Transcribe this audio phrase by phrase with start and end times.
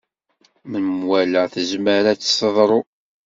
[0.71, 2.81] Menwala tezmer ad s-teḍru.